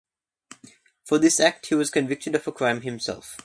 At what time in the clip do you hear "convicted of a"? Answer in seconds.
1.91-2.51